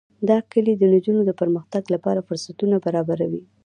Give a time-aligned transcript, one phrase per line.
[0.29, 3.43] دا کلي د نجونو د پرمختګ لپاره فرصتونه برابروي.